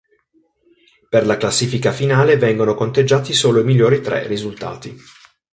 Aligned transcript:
Per 1.09 1.25
la 1.27 1.37
classifica 1.37 1.91
finale 1.91 2.35
vengono 2.35 2.73
conteggiati 2.73 3.33
solo 3.33 3.59
i 3.59 3.63
migliori 3.63 4.01
tre 4.01 4.25
risultati. 4.25 4.97